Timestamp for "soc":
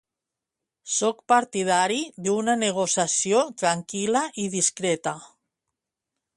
0.93-1.19